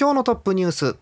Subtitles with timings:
[0.00, 0.96] 今日のトップニュース。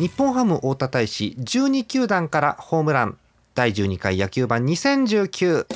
[0.00, 3.18] 日本ハム太田大使12球団からホームラン。
[3.56, 5.66] 第12回野球盤2019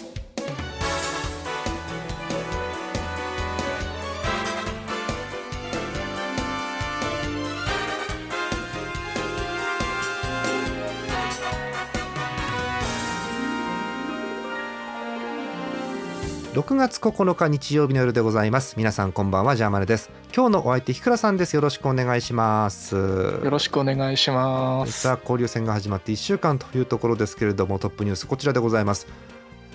[16.56, 18.76] 6月9日日曜日の夜でございます。
[18.78, 20.10] 皆さんこんばんはジャーマネです。
[20.34, 21.54] 今日のお相手日倉さんです。
[21.54, 22.94] よろしくお願いします。
[22.96, 25.00] よろしくお願いします。
[25.02, 29.06] さあ交流戦が始まって1週間というところですけれどもトップニュースこちらでございます。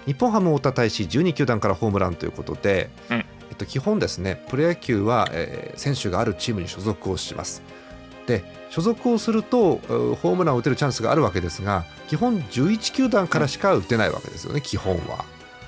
[0.07, 7.61] 日本ハム太田大使12球団からホームランということで、うん、えっと、基本ですねプロ野球は、えー、選手があるチームに所属をします。
[8.25, 15.23] で所属をするとホームランを打てるチャンスがあるわけですが基本11球団からしか打てないわけですよね、基本は。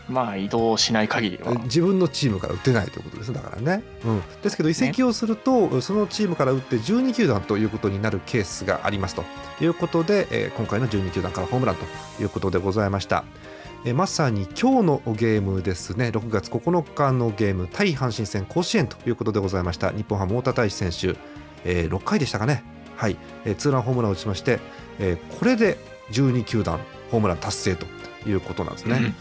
[0.09, 1.53] まあ移動しない限りは。
[1.63, 9.23] 自分のチームから打てないということですだからね、うん、ですけど移籍をすると、ね、そのチームから打って12球団ということになるケースがありますと
[9.61, 13.23] いうことで、えー、今回の12球団からホームランということでございました。
[13.85, 16.07] えまさに今日のゲームですね。
[16.07, 19.91] 6月9日のゲーム対阪神戦甲子園ということでございました。
[19.91, 21.19] 日本ハム太田大志選手、
[21.65, 22.63] えー、6回でしたかね。
[22.95, 24.59] はい、えー、ツーランホームランを打ちまして、
[24.99, 25.77] えー、これで
[26.11, 26.79] 12球団
[27.11, 27.85] ホームラン達成と
[28.25, 28.95] いうことなんですね。
[28.95, 29.15] うん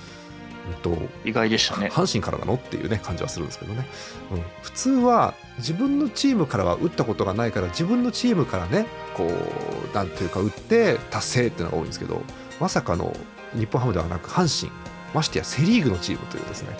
[0.82, 1.88] と、意外でしたね。
[1.92, 2.54] 阪神からなの？
[2.54, 3.86] っていうね感じはするんですけどね、
[4.32, 12.22] うん、普通は自分のチームからは打ったことがないから自分のチームからねこうなんていうか打って達成っていうのが多いんですけど
[12.60, 13.14] まさかの
[13.54, 14.72] 日本ハムではなく阪神
[15.14, 16.76] ましてやセ・リーグのチームというですね。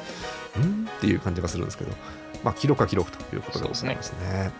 [0.56, 0.88] うん？
[0.88, 1.90] っていう感じがするんですけど、
[2.44, 4.52] まあ、記録は記録ということでございますね。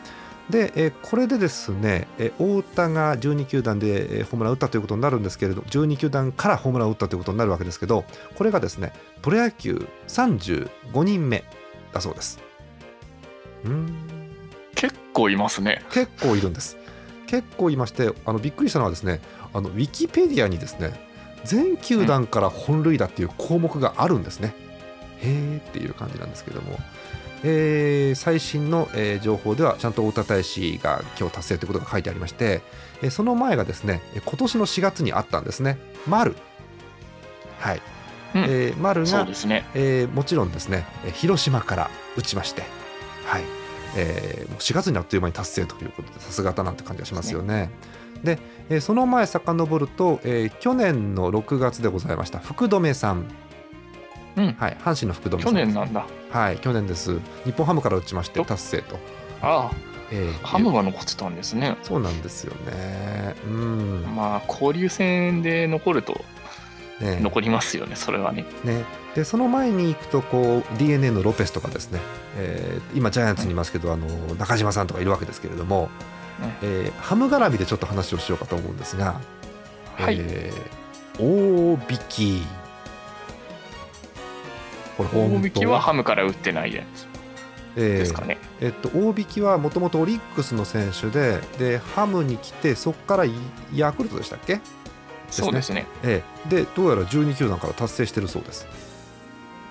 [0.50, 8.04] で、えこれでですね、え太田が12球団で、えホームラン打ったということになるんですけれど12球団からホームランを打ったということになるわけですけど
[8.34, 8.92] これがですね
[9.22, 11.44] プロ野球35人目
[11.92, 12.41] だそうです。
[13.64, 13.94] うん。
[14.75, 15.84] 結構いますね。
[15.91, 16.76] 結構いるんです。
[17.26, 19.20] 結構いましてあのびっくりしたのはですね
[19.54, 20.92] あのウィキペディアにですね
[21.44, 24.54] 全球団から本塁打っていう項目があるんですね、
[25.19, 26.78] へえっていう感じなんですけども
[27.44, 32.62] えー、最新の、えー、情報ではちゃんと太田大使が今日達成ということが書いてありまして、
[33.03, 35.78] えー、その前がですね今年の4月にあったんですね。
[36.06, 36.36] 丸。
[37.58, 37.82] はい、
[38.34, 39.64] うん、えー、丸が、ね。
[39.75, 42.62] えー、もちろんですね広島から打ちまして
[43.25, 43.42] はい。
[43.94, 47.70] えー、4月にあっという間に達成ということでさすがだなって感じがしますよね。
[48.25, 48.38] で、
[48.69, 53.26] えー、その前遡ると、えー、去年の6月でございました福留さん
[54.37, 56.06] うん、はい、阪神の福留去年なんだ。
[56.31, 56.59] はい。
[56.59, 57.19] 去年です。
[57.44, 58.97] 日本ハムから打ちまして達成と。
[59.43, 59.93] ああ。
[60.10, 61.76] えー、ハムが残ってたんですね。
[61.82, 63.34] そうなんですよね。
[63.47, 64.15] うん。
[64.15, 66.22] まあ交流戦で残ると
[67.03, 68.44] ね、残りますよねそれはね。
[68.65, 68.84] ね。
[69.15, 72.00] でその前に行くとこう d n a のロペスとかですね、
[72.37, 74.06] えー、今ジャイアンツにいますけど、あの
[74.37, 75.91] 中島さんとかいるわけですけれども、
[76.41, 79.20] ねえー、ハム絡みでちょっと話をしようかと思うんですが、
[79.97, 82.43] はい、えー、大引き
[85.04, 87.12] これ大引きはハムから打ってないやつ。
[87.74, 88.38] ですかね。
[88.60, 93.24] えー、えっと、大引きはもともとオリックスの選手ででハムに来てそこから
[93.74, 94.60] ヤクルトでしたっけ？
[95.30, 98.66] そうですね、ええ、でどうやら12球団から達成してるそうです。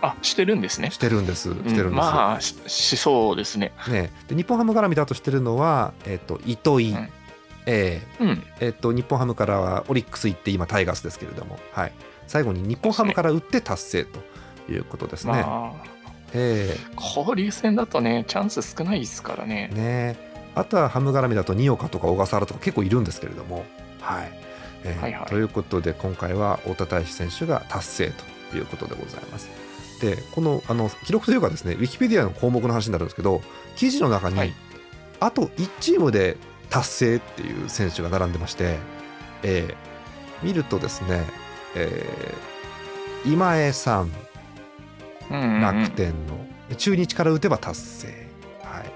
[0.02, 0.90] あしてるんですね。
[0.90, 1.50] してるんです。
[1.50, 3.72] してるんです、うん、まあしそうですね。
[3.88, 7.10] ねで日本ハム絡みだとしてるのは、えっと、糸井、うん、
[7.68, 11.94] えー、うん、えっと、日本ハムからはオリックス行って今タイガースですけれども、はい、
[12.26, 14.20] 最後に日本ハムから打って達成と
[14.70, 15.34] いうことですね。
[15.34, 15.86] まあ、
[16.34, 19.70] えー、交流戦だとねチャンス少ないですからね。
[19.74, 20.32] ね。
[20.56, 23.66] あとはハム絡みだと新岡とか小笠原とか結構いるんですけれども。
[24.02, 24.32] はい、
[24.84, 28.12] えーはいはい、ということで今回は太田大志選手が達成
[28.52, 29.50] ということでございます。
[30.02, 33.42] でこのあの記録というかですねウィキペディアの項目の話になるんですけど
[33.76, 34.54] 記事の中に、はい、
[35.20, 36.38] あと1チームで
[36.72, 38.78] 達成っていう選手が並んでまして、
[39.44, 41.24] えー、見るとですね、
[41.76, 44.12] えー、今江さん
[45.32, 46.46] 楽天の。
[46.78, 48.08] 中日から打てば達成、
[48.64, 48.92] はい、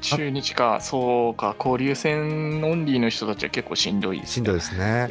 [0.00, 0.80] 中日か。
[0.80, 1.54] そうか。
[1.58, 4.34] 交流戦オンリーの人たちは結構しんどいですね。
[4.34, 5.08] しんどいですね。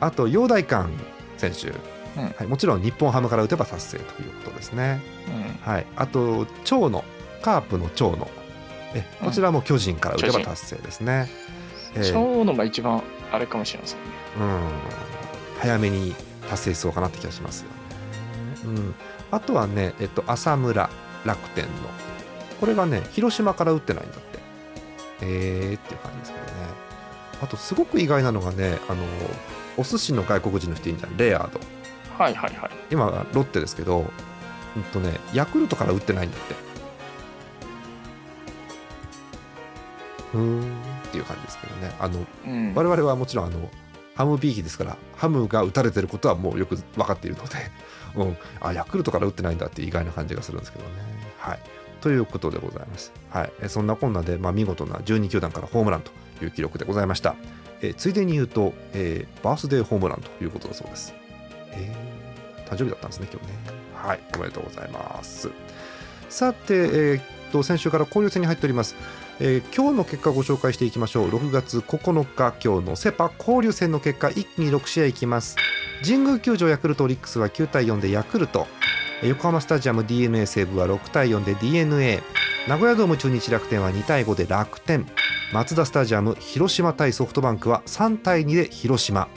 [0.00, 0.90] あと陽大館
[1.38, 5.30] 選手、うん、はい、もちろん日本ハムから打てば達成ということですね、う
[5.68, 7.04] ん、はい、あと長野。
[7.42, 8.28] カープの長野。
[8.94, 11.28] えこちらも巨人から打てば達成ですね。
[11.94, 12.12] えー。
[12.12, 14.04] そうのが一番あれかもしれませんね。
[14.40, 14.60] うん、
[15.60, 16.14] 早めに
[16.50, 17.76] 達成しそうかなって気がしますよね。
[18.64, 18.94] うん、
[19.30, 20.88] あとはね、えっと、浅村
[21.24, 21.70] 楽天の。
[22.60, 24.38] これがね広島から打ってないんだって。
[25.20, 26.52] えーっていう感じですけどね。
[27.42, 29.04] あとすごく意外なのがねあの
[29.76, 31.60] お寿司の外国人の人いるじゃんレアード。
[32.18, 32.70] はいはいはい。
[32.90, 34.10] 今はロッテですけど
[34.76, 36.54] うんとねヤクルトから打ってないんだって。
[40.34, 41.94] うーんっていう感じですけどね。
[41.98, 42.74] あのうん。
[42.74, 43.68] 我々はもちろんあの
[44.16, 47.56] ハムビーキですからハムが打たれてることはもうよく分かっているので、
[48.16, 50.90] うん、あヤクルトから打ってないんだって意外な感じがするんですけどね。
[51.38, 51.60] はい、
[52.00, 53.12] ということでございます。
[53.30, 56.10] はい、そんなこんなで、まあ、見事な12球団からホームランと
[56.42, 57.36] いう記録でございました。
[57.82, 61.14] えついでに言うと、えーバースデーホームランということだそうです。
[61.72, 62.16] えー
[62.66, 63.52] 誕生日だったんですね、今日ね。
[63.94, 65.50] はい、おめでとうございます。
[66.28, 67.22] さて、えーっ
[67.52, 68.96] と先週から交流戦に入っております。
[69.38, 71.28] えー今日の結果ご紹介していきましょう。
[71.28, 75.56] 6月9日今日のセ・パ交流戦の結果一気に6試合いきます。
[76.02, 78.66] 神宮球場ヤクルトオリックスは9対4でヤクルト。
[79.22, 82.22] 横浜スタジアム d n a 西武は6対4で d n a
[82.66, 85.06] 名古屋ドーム中日楽天は2対5で楽天。
[85.52, 89.28] マツダスタジアム広島対ソフトバンクは3対2で広島。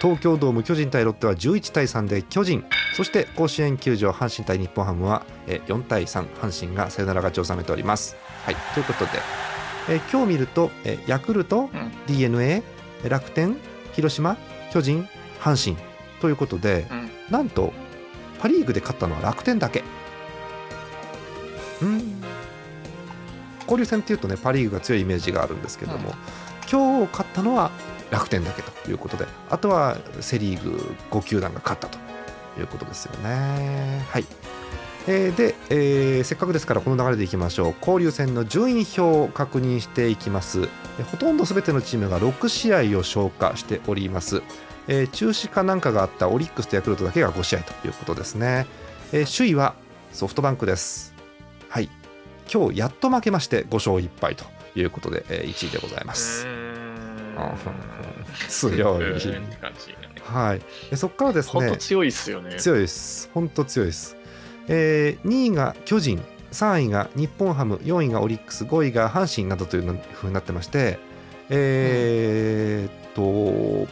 [0.00, 2.64] 東京ドーム巨人対ロッテは11対3で巨人。
[2.94, 8.16] そして甲子園球場阪神対日本ハムは4対3阪神がサヨナラ勝ちを収めております。
[8.44, 8.56] はい。
[8.74, 9.10] ということで、
[9.88, 11.92] えー今日見ると、えーヤクルト、うん。
[12.06, 12.62] d n a
[13.08, 13.56] 楽天
[13.92, 14.36] 広島
[14.72, 15.08] 巨人
[15.40, 15.76] 阪神。
[16.20, 17.10] ということでうん。
[17.30, 17.72] なんと
[18.40, 19.84] パ・リーグで勝ったのは楽天だけ。
[21.82, 22.22] うん。
[23.62, 26.14] 交流戦っていうとねパ・リーグが強いイメージがあるんですけども、うん。
[26.70, 27.70] 今日勝ったのは
[28.10, 31.98] 楽天だけということであとはセ・リーグ5球団が勝ったと
[32.58, 34.04] いうことですよね。
[34.08, 34.24] はい
[35.06, 37.74] えーで、えーせっかくですからこの流れでいきましょう。
[37.80, 40.68] 交流戦の順位表を確認していきます。
[40.98, 44.42] えほとんど全てのチームが6試合を消化しております。
[44.88, 48.66] えー中止かなんかがあったオリックスとヤクルトだけが5試合ということですね、
[49.12, 49.74] えー首位は
[50.12, 51.14] ソフトバンクです。
[51.68, 51.88] はい。
[52.52, 54.44] 今日やっと負けまして5勝1敗と
[54.74, 56.46] いうことで、えー1位でございます、
[57.36, 57.54] あ
[58.48, 59.04] 強い。
[60.24, 60.60] はい。
[60.92, 61.52] えそこからですね。
[61.52, 62.56] 本当強いっすよね。
[62.56, 63.30] 強いです。
[63.32, 64.16] 本当強いです、
[64.68, 66.22] えー2位が巨人
[66.52, 70.98] 3位が日本ハム4位がオリックス5位が阪神などというふうになってまして
[71.48, 73.88] えーっと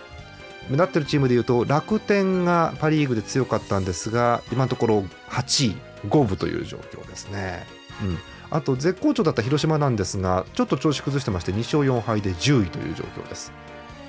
[0.69, 5.77] 目立ってるチームでいうと楽天がパ・リーグで強かったんですが今のところ8位
[6.07, 7.67] 5分という状況ですね、
[8.03, 8.19] うん、
[8.51, 13.51] あと絶好調だった広島なんですがちょっと調子崩してまして2勝4敗で10位という状況です、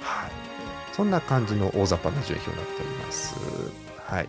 [0.01, 0.31] はい、
[0.91, 3.35] そんな感じの大雑把な順位表になっております。
[4.05, 4.27] はい。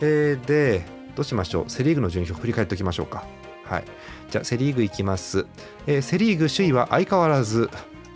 [0.00, 1.70] えーでどうしましょう？
[1.70, 3.24] セ・リーグの順位表振り返っておきましょうか。
[3.64, 3.84] はい。
[4.30, 5.46] じゃあセ・リーグいきます、
[5.86, 7.70] えーセ・リーグ首位は相変わらず、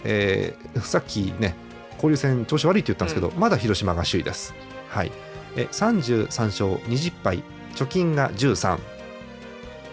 [0.04, 1.54] えーさっきね
[1.94, 4.54] 交流戦調子悪いって言ったんですけど、まだ広島が首位です。
[4.88, 5.12] はい。
[5.56, 7.42] えー33勝20敗
[7.74, 8.78] 貯金が1313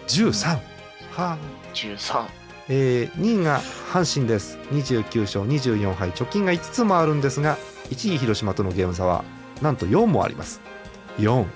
[0.08, 0.58] 13は
[1.16, 1.38] あ。
[1.74, 2.24] 13。
[2.68, 3.60] えー2位が
[3.92, 4.58] 阪神です。
[4.72, 7.56] 29勝24敗貯金が5つもあるんですが
[7.90, 9.24] 1位広島とのゲーム差は
[9.62, 10.60] なんと4もあります。
[11.18, 11.46] 4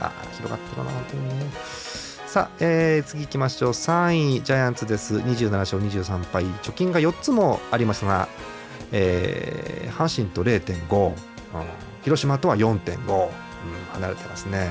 [0.00, 1.50] あ広がってるな本当にね。
[2.26, 3.70] さあ、えー次行きましょう。
[3.70, 5.16] 3位ジャイアンツです。
[5.16, 6.44] 27勝23敗。
[6.44, 8.28] 貯金が4つもありますが、
[8.92, 11.14] えー阪神と0.5、うん。
[12.02, 13.30] 広島とは4.5、うん
[13.92, 14.70] 離れてますね。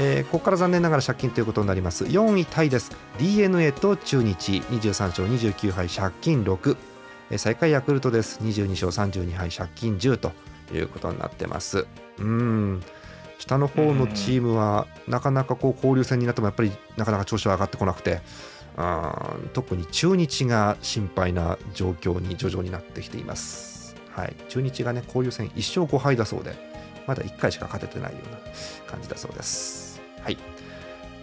[0.00, 2.04] えーここから残念ながら借金ということになります。
[2.04, 2.90] 4位タイです。
[3.18, 4.62] d n a と中日。
[4.70, 5.88] 23勝29敗。
[5.88, 6.76] 借金6、
[7.30, 8.40] え最下位ヤクルトです。
[8.42, 9.50] 22勝32敗。
[9.50, 10.32] 借金10と
[10.74, 11.86] いうことになってます。
[12.18, 12.82] うん。
[13.38, 18.20] 下の方のチームはなかなかこう交流戦になってもやっぱりなかなか調子は上がってこなくて
[18.76, 26.68] うん特に中日が心配な状況に徐々になってきています、はい、中日がね交流戦1勝5敗だそうで
[27.08, 28.38] まだ1回しか勝ててないような
[28.86, 30.00] 感じだそうです。
[30.22, 30.36] はい。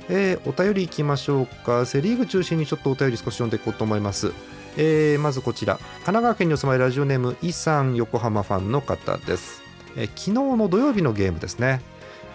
[0.09, 1.85] えーお便りいきましょうか。
[1.85, 4.33] セ・リーグ中心にちょっとお便り少し読んでいこうと思います。
[4.77, 9.61] えーまずこちら、神奈川県にお住まいラジオネーム、イさん横浜ファンの方です。
[9.95, 11.81] えー昨日の土曜日のゲームですね。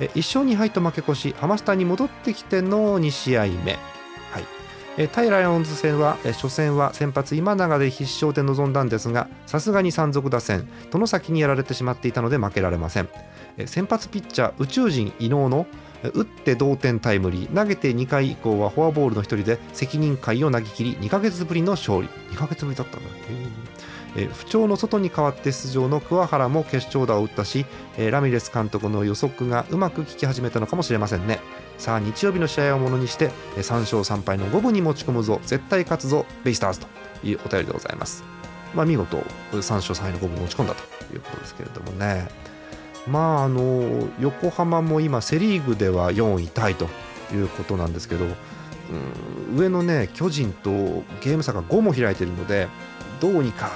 [0.09, 3.78] 1勝2敗と負け越し、ハマスタに戻ってきての2試合目。
[4.30, 5.09] はい。
[5.09, 13.09] 対ライオンズ戦は、初戦は先発今永で必勝で臨んだんですがさすがに山賊打線殿崎にやられてしまっていたので負けられません
[13.66, 15.66] 先発ピッチャー宇宙人伊能の
[16.02, 23.09] 打って同点タイムリー投げて2回以降はフォアボールの一人で責任回を投げ切り2ヶ月ぶりの勝利2ヶ月ぶりだったんだ
[24.17, 31.40] えー不調の外に代わって出場の桑原も決勝打を打ったし、えーラミレス監督の予測がうまく効き始めたのかもしれませんね。
[31.79, 35.40] さあ日曜日の試合をものにしてえー3勝3敗の5分に持ち込むぞ。
[35.43, 36.87] 絶対勝つぞベイスターズと。
[37.23, 38.25] いうお便りでございます。
[38.75, 39.19] まあ見事
[39.52, 42.29] 3勝3敗の5分持ち込んだということですけれどもね。
[43.07, 46.87] まああの横浜も今セ・リーグでは4位タイと
[47.33, 48.25] いうことなんですけど、
[49.55, 50.71] 上のね巨人と
[51.21, 52.69] ゲーム差が5も開いているので
[53.21, 53.71] どうにか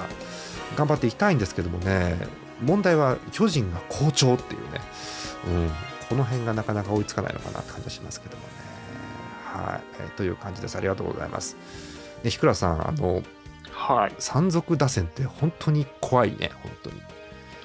[0.74, 2.16] 頑張っていきたいんですけどもね
[2.62, 4.80] 問題は巨人が好調っていうね、
[5.46, 5.70] うん、
[6.08, 8.48] この辺がなかなか追いつかないのかなって感じがしますけどもね。
[9.44, 10.76] はい、えーという感じです。
[10.76, 11.56] ありがとうございます。
[12.22, 13.22] で、ひくらさん、あの
[13.70, 14.12] はい。
[14.18, 17.02] 山賊打線って本当に怖いね、本当に。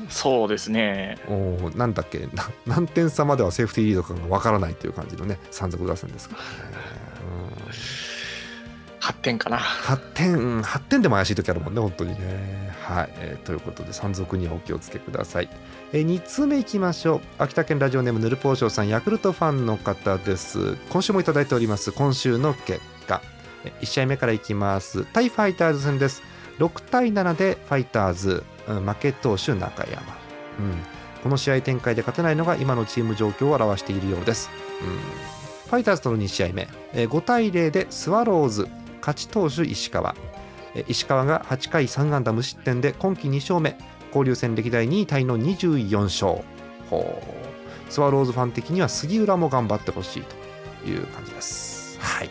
[0.09, 1.17] そうですね。
[1.27, 6.47] おーなんだっけな 何点差まではセーフティーリードかがわからないっていう感じのね山賊打線ですからね、
[7.07, 7.08] うん、
[9.09, 9.57] 8点かな。
[9.57, 12.71] 8点、うん8点でも怪しい時あるもんね本当にね。
[12.83, 15.49] はい、えーということで山賊にはお気をつけください、
[15.93, 17.21] え2通目いきましょう。
[17.37, 20.75] 秋田県ラジオネームぬるぽうしょうさんヤクルトファンの方です。
[20.89, 23.21] 今週もいただいております今週の結果。
[23.81, 25.05] 1試合目からいきます。
[25.05, 26.23] 対ファイターズ戦です。
[26.59, 30.01] 6対7でファイターズ、うん負け投手中山、
[30.59, 30.75] うん、
[31.23, 36.67] この試合展開で勝てないのが今のチーム状況を表しているようです、うん、ファイターズとの2試合目。
[36.93, 38.67] えー5対0でスワローズ。
[38.99, 40.15] 勝ち投手石川。
[40.87, 43.77] 石川が8回3安打無失点で今季2勝目。
[44.07, 46.43] 交流戦歴代2位タイの24勝。
[47.89, 50.23] スワローズファン的には杉浦も頑張ってほしい
[50.83, 51.99] という感じです。
[51.99, 52.29] はい。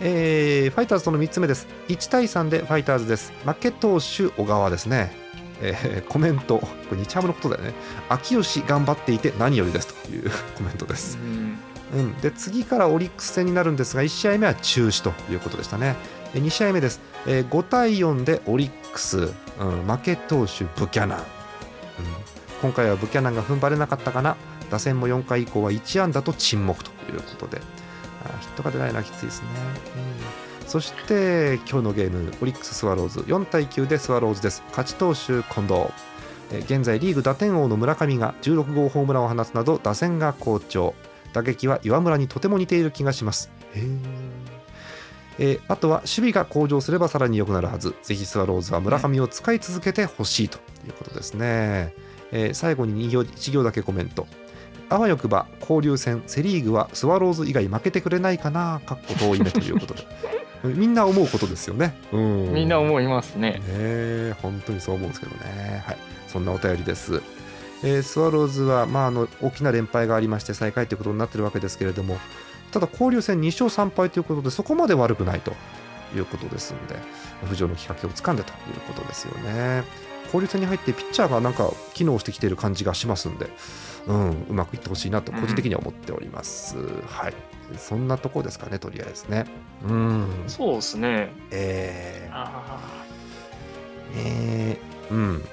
[0.00, 1.66] えーファイターズとの3つ目です。
[1.88, 3.32] 1対3でファイターズです。
[3.44, 5.12] 負け投手小川ですね。
[5.60, 6.58] えーコメント。
[6.58, 7.72] これ日ハムのことだよね。
[8.08, 11.18] 秋吉頑張っていて何よりですというコメントです。
[11.18, 11.58] うん。
[11.94, 15.96] うん、で次からオリックス戦になるんですが1試合目は中止ということでしたね。
[16.34, 21.24] 2試合目です、えー5対4でオリックス、うん、負け投手ブキャナン、うん、
[22.60, 24.36] 今回はブキャナンが踏ん張れなかったかな。
[24.70, 27.60] 打線も4回以降は1安打と沈黙ということで。
[28.24, 29.48] あヒットが出ないのはきついですね、
[30.62, 33.20] うん、そして今日のゲームオリックス・スワローズ。
[33.20, 34.64] 4対9でスワローズです。
[34.70, 35.86] 勝ち投手近藤。
[36.64, 40.94] 現在リーグ打点王の村上が16号ホームランを放つなど打線が好調。
[41.36, 43.50] 打撃は岩村にとても似ている気がします。
[43.74, 43.98] へー。
[45.38, 47.94] えーあとは守備が向上すればさらに良くなるはず。
[48.02, 51.92] ぜひスワローズは村上を使い続けてほしいということですね、
[52.32, 54.26] えー最後に2行1行だけコメント。
[54.88, 60.06] あわよくば交流戦セ・リーグはスワローズ以外負けてくれないかなかっこ遠い目ということで。
[60.64, 61.94] みんな思うことですよね。
[62.12, 62.54] うん。
[62.54, 63.50] みんな思いますね。
[63.50, 67.20] ねえ本当にそう思うんですけどね、はい、そんなお便りです、
[67.82, 72.18] えースワローズは、まあ、あの大きな連敗がありまして最下位ということになっているわけですけれども
[72.72, 75.52] ただ交流戦2勝3敗ということでそこまで悪くないと
[76.14, 76.96] いうことですので
[77.44, 79.84] 浮上のきっかけをつかんだということですよね。
[80.26, 83.48] 交流戦に入ってピッチャーがなんか機能してきている感じがしますんで、
[84.08, 87.34] うん、うまくいってほしいなと個人的には思っております、はい。
[87.76, 89.46] そんなとこですかねとりあえずね。
[89.88, 90.26] うん。
[90.48, 91.32] そうですね。
[91.50, 92.34] えー。
[92.34, 92.80] あ
[94.14, 94.78] ね
[95.10, 95.44] うん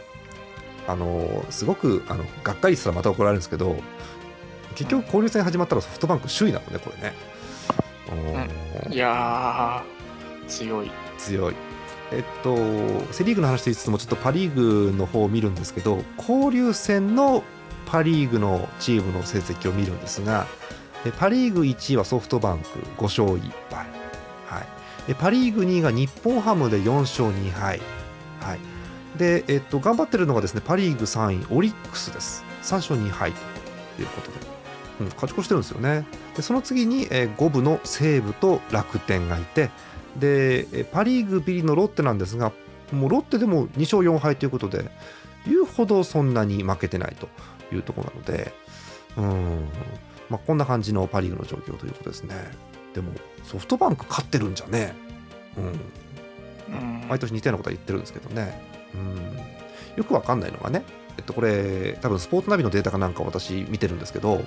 [0.87, 3.77] あのすごくあのがっかりしたらまた怒られるんですけど
[4.75, 7.13] 結局交流戦始まったらソフトバンク首位なのねこれね、
[8.09, 10.91] おーーいやー、強い。
[11.17, 11.55] 強い。
[12.11, 12.55] えっと
[13.11, 17.43] セ・リーグの話と言いつつもちょっとパ・リーグの方を見るんですけど交流戦の
[17.87, 20.45] パ・リーグのチームの成績を見るんですが
[21.05, 22.65] えパ・リーグ1位はソフトバンク
[22.97, 23.87] 5勝1敗、
[24.47, 24.61] は
[25.05, 27.81] い、でパ・リーグ2位が日本ハムで4勝2敗、
[28.41, 28.59] はい、
[29.17, 32.43] で、えっと、頑張ってるのがですねパ・リーグ3位オリックスです。
[32.63, 34.37] 3勝2敗ということで、
[35.01, 36.05] うん、勝ち越してるんですよね。
[36.35, 39.69] でその次に、えー、5部の西武と楽天がいて。
[40.19, 42.51] でえパ・リーグビリのロッテなんですが
[42.91, 44.85] もうロッテでも2勝4敗ということで
[45.47, 47.29] 言うほどそんなに負けてないと
[47.75, 48.53] いうところなので。
[49.17, 49.67] うん、
[50.29, 52.35] まあ、こんな感じのパ・リーグの状況ということですね。
[52.93, 53.11] でも
[53.43, 54.95] ソフトバンク勝ってるんじゃね
[55.57, 55.61] う
[56.73, 56.75] ん。
[56.75, 57.07] うん。
[57.07, 58.61] 毎年似たようなことは言ってるんですけどね
[58.95, 59.97] うん。
[59.97, 60.83] よくわかんないのがね
[61.17, 64.43] えっとこれ多分スポーツナビのデータかなんか私見てるんですけど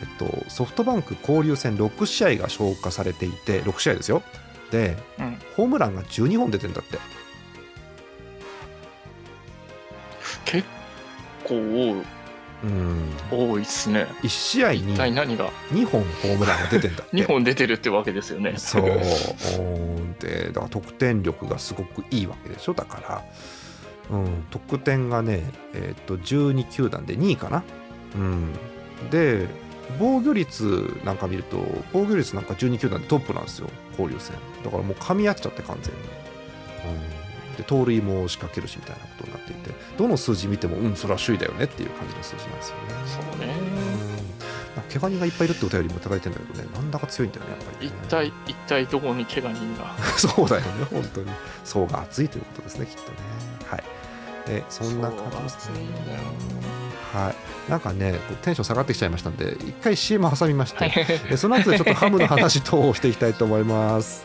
[0.00, 4.22] えっと、ソフトバンク交流戦6試合が消化されていて6試合ですよ。
[4.70, 5.38] でうん。
[5.56, 6.98] ホームランが12本出てんだって。
[10.46, 10.66] 結
[11.44, 11.58] 構う
[11.96, 12.04] ん
[13.30, 14.06] 多いっすね。
[14.22, 17.16] 1試合に一体何が？2本ホームランが出てんだって。
[17.16, 18.54] 2本出てるってわけですよね。
[18.56, 18.84] そう。
[18.84, 22.74] うんでだから得点力がすごくいいわけでしょ。
[22.74, 23.24] だか
[24.10, 25.42] ら、うん、得点がね、
[25.74, 27.62] えっと12球団で2位かな、
[28.14, 28.52] うん、
[29.10, 29.46] で
[29.98, 33.68] 防御率なんか見ると防御率なんか12球団でトップなんですよ。
[33.92, 34.36] 交流戦。
[34.64, 37.19] だからもう噛み合っちゃって完全に、うん、し
[37.62, 42.82] て盗塁も仕掛けるしみたいなことになっていてどの数字見てもうんそれは首位だよねっていう感じの数字なんですよね。
[43.06, 43.54] そうね。
[43.54, 44.20] うん。
[44.88, 49.96] 怪我人がいっぱいいるってお便りもいただいてるんだけどねなんだか強いんだよねやっぱり、一ね、体一体どこに怪我人が。
[50.16, 51.30] そうだよね本当に。
[51.64, 53.18] 層が厚いということですねきっとね。
[53.66, 53.84] はい。
[54.48, 56.18] えそんな感じですそう暑いんだよ。
[57.12, 57.70] はい。
[57.70, 60.92] なんかねテンション下がってきちゃいましたんで一回 CM 挟みまして、はい。
[61.30, 64.24] えその後でちょっとハムの話等をしていきたいと思います。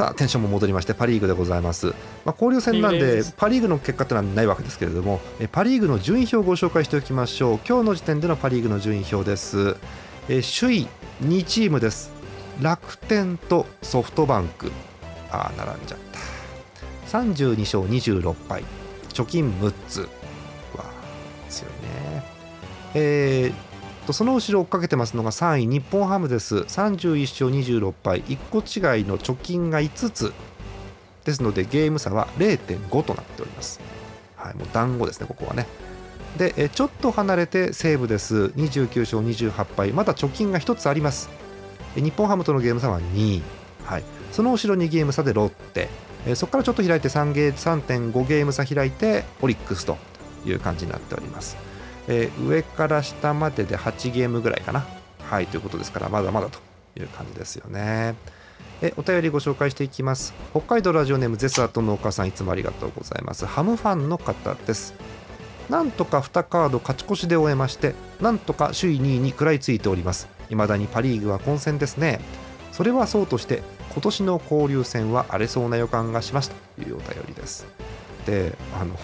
[0.00, 1.88] さあテンションも戻りましてパ・リーグでございます、
[2.24, 7.60] まあ、交流戦なんでパリーグの結果ってのはないわけですけれどもえパ・リーグの順位表をご紹介しておきましょう。
[7.68, 9.76] 今日の時点でのパ・リーグの順位表です。
[10.30, 10.88] え首位
[11.22, 12.12] 2チームです。
[12.62, 14.72] 楽天とソフトバンク。
[15.30, 16.00] ああ並んじゃっ
[17.10, 17.18] た。
[17.18, 18.64] 32勝26敗。
[19.10, 20.00] 貯金6つ。
[20.00, 20.06] わ
[20.78, 20.84] あ
[21.50, 22.24] 強いね。
[22.94, 23.69] えー
[24.10, 26.56] とその後ろ追っかけてますのが3位日本ハムです。
[26.56, 28.22] 31勝26敗。
[28.22, 30.32] 1個違いの貯金が5つ。
[31.24, 33.80] ですのでゲーム差は0.5となっております。
[34.36, 35.66] はいもう団子ですねここはね。
[36.36, 38.46] でちょっと離れて西武です。
[38.56, 39.92] 29勝28敗。
[39.92, 41.30] まだ貯金が1つあります。
[41.94, 43.42] 日本ハムとのゲーム差は2位、
[43.84, 45.88] はい、その後ろにゲーム差でロッテ。
[46.26, 49.96] えそこからちょっと開いて3ゲー3.5ゲーム差開いてオリックスと
[50.44, 51.69] いう感じになっております。
[52.10, 54.84] えー上から下までで8ゲームぐらいかな。
[55.22, 56.58] はい、ということですから、まだまだと
[56.98, 58.16] いう感じですよね。
[58.82, 60.34] えお便りご紹介していきます。
[60.50, 63.46] 北海道ラジオネームゼスアートのお母さん、いつもありがとうございます。
[63.46, 64.94] ハムファンの方です。
[65.68, 70.28] なんとか2カード勝ち越しで終えまして、なんとか首位2位に食らいついております。
[70.48, 72.20] 未だにパ・リーグは混戦ですね。
[72.72, 77.66] それはそうとして、今年の交流戦は荒れそうな予感がしますというお便りです。
[78.26, 78.94] で、あの、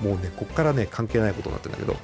[0.00, 1.98] もうね、こっからね、関係ないことになってるんだけど、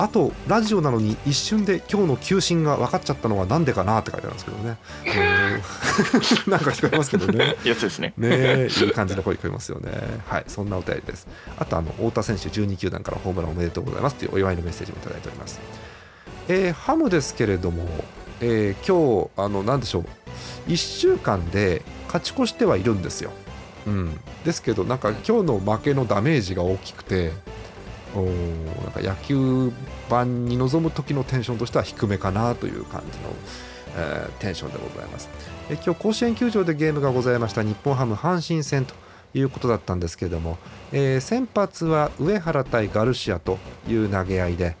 [0.00, 4.78] あとラジオなのに一瞬で今日の球審が分かっちゃったのはなんでかなって書いてあるんですけどね。
[6.46, 7.56] うんなんか聞こえますけどね。
[7.64, 9.90] やつですねねえ、いい感じの声聞こえますよね。
[10.26, 11.28] はい、そんなお便りです。
[11.58, 15.60] あと、あの太田選手、12球団からホームランおめでとうございますというお祝いのメッセージもいただいております。
[16.48, 17.86] えーハムですけれども、
[18.40, 23.32] えー今日あのなんでしょう、1週間で勝ち越してはいるんですよ。
[23.86, 27.32] うん、ですけど、なんか今日の負けのダメージが大きくて、
[28.14, 29.72] おなんか野球
[30.08, 33.30] 盤に臨む時のテンションとしては低めかなという感じの、
[33.96, 35.28] えーテンションでございます。
[35.68, 38.94] え今日甲子園球場でゲームがございました日本ハム阪神戦と
[39.34, 40.58] いうことだったんですけれども、
[40.92, 44.76] えー先発は上原対ガルシアという投げ合いで、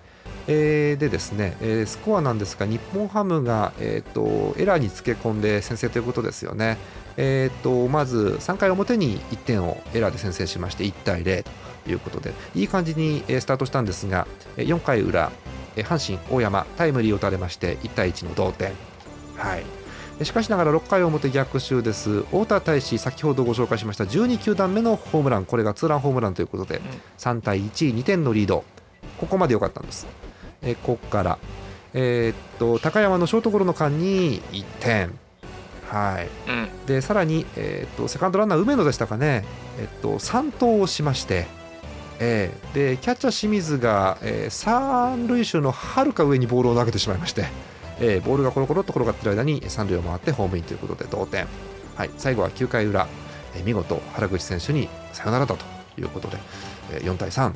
[0.48, 6.78] えーでですね、えスコアなんですが日本ハムが、えー、とエラーにつけ込んで先制ということですよね。
[7.16, 11.50] えー、とまず3回表に1点をエラーで先制しまして1対0と
[11.88, 15.30] いうことでいい感じにえースタートしたんですがえー4回裏
[15.76, 18.72] えー阪神、大山タイムリーを打たれまして1対1の同点。
[19.36, 19.60] はい。
[19.60, 19.80] えー
[20.24, 22.24] しかしながら6回表逆襲です。
[22.24, 25.46] 太田大使先ほどご紹介しました12球団目のホームラン。
[25.46, 26.82] これがツーランホームランということで
[27.16, 28.64] 3対1、2点のリード。
[29.18, 30.06] ここまで良かったんです。
[30.60, 31.38] えーここから、
[31.94, 35.18] えーっと高山のショートゴロの間に1点。
[35.88, 36.68] はい、うん。
[36.86, 39.46] でさらに、えーっとセカンドランナー梅野でしたかね、
[39.78, 41.46] えっと3投をしまして、
[42.20, 47.46] えーでキャッチャー清水が、えー三塁手のはるか上にボールを投げてしまいまして、
[47.98, 51.46] えーボールがコロコロっと転がっている間に三塁を回ってホームインということで同点、
[51.96, 53.08] はい、最後は9回裏、
[53.56, 55.64] えー見事原口選手にサヨナラだと
[55.98, 56.36] いうことで、
[56.92, 57.52] えー4対3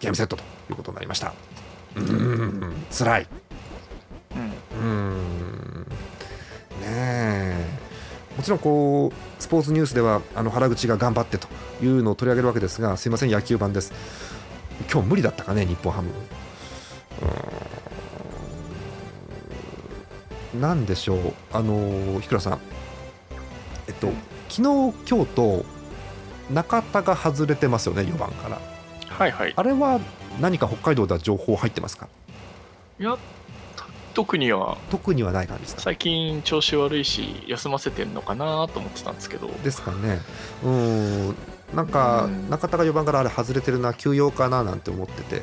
[0.00, 1.32] ゲームセットということになりました。
[1.94, 3.26] うーん辛い。
[4.34, 4.42] うん。
[4.42, 5.86] うーん。
[6.80, 7.66] ねえ。
[8.36, 11.46] もちろんこうスポーツニュースではあの原口が頑張ってと
[11.82, 13.92] いうのを取り上げるわけですがすいません野球版です。
[14.90, 16.08] 今日無理だったかね日本ハム。
[16.08, 20.60] うーん。
[20.62, 21.34] なんでしょう。
[21.52, 22.60] あの日倉さん。
[23.88, 24.06] えっと
[24.48, 25.66] 昨日今日と
[26.50, 28.58] 中田が外れてますよね4番から。
[29.10, 29.52] はいはい。
[29.54, 30.00] あれは
[30.40, 32.08] 何か北海道では情報入ってますか？
[32.98, 33.18] いやた
[34.12, 35.82] 特には特にはない感じですか？
[35.82, 39.48] 最近調子悪いし休ませてんのかなと思ってたんですけど。
[39.64, 40.20] ですかね。
[40.62, 41.34] うーん。
[41.74, 42.50] なんかうん。
[42.50, 45.42] 中田が4番からあれ外れてるな休養かななんて思ってて。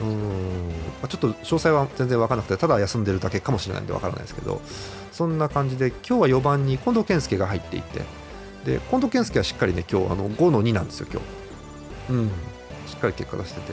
[0.00, 4.60] うーん、まあちょっと詳細は全然分からなくてただ休んでるだけかもしれないんで分からないですけど。
[5.12, 8.02] そんな感じで今日は4番に近藤健介が入っていて。
[8.64, 11.20] で近藤健介はしっかりね今日あの5の2なんですよ今
[12.08, 12.12] 日。
[12.12, 12.28] うん。
[12.88, 13.72] しっかり結果出してて。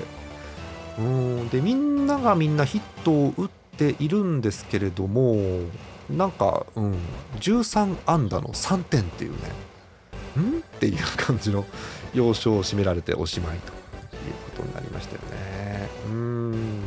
[0.99, 1.49] うーん。
[1.49, 3.60] でみんながみんなヒットを打って
[3.99, 5.37] いるんですけれども
[6.09, 6.95] なんか、うん、
[7.39, 9.37] 13安打の3点っていうね
[10.41, 10.59] ん？
[10.59, 11.65] っていう感じの
[12.13, 13.75] 要所を占められておしまいとい
[14.29, 15.89] うことになりましたよね。
[16.07, 16.79] うん。